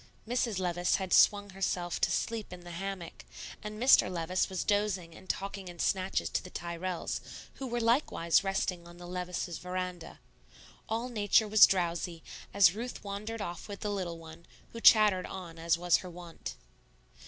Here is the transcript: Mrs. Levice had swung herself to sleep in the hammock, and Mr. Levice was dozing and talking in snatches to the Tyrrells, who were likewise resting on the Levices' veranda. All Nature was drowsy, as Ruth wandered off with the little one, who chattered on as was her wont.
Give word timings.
Mrs. 0.27 0.57
Levice 0.57 0.95
had 0.95 1.13
swung 1.13 1.51
herself 1.51 2.01
to 2.01 2.09
sleep 2.09 2.51
in 2.51 2.61
the 2.61 2.71
hammock, 2.71 3.23
and 3.61 3.79
Mr. 3.79 4.11
Levice 4.11 4.49
was 4.49 4.63
dozing 4.63 5.13
and 5.13 5.29
talking 5.29 5.67
in 5.67 5.77
snatches 5.77 6.27
to 6.29 6.41
the 6.43 6.49
Tyrrells, 6.49 7.21
who 7.59 7.67
were 7.67 7.79
likewise 7.79 8.43
resting 8.43 8.87
on 8.87 8.97
the 8.97 9.05
Levices' 9.05 9.59
veranda. 9.59 10.19
All 10.89 11.07
Nature 11.07 11.47
was 11.47 11.67
drowsy, 11.67 12.23
as 12.51 12.73
Ruth 12.73 13.03
wandered 13.03 13.43
off 13.43 13.67
with 13.67 13.81
the 13.81 13.91
little 13.91 14.17
one, 14.17 14.47
who 14.71 14.81
chattered 14.81 15.27
on 15.27 15.59
as 15.59 15.77
was 15.77 15.97
her 15.97 16.09
wont. 16.09 16.55